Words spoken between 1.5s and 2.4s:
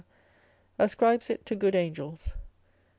good angels.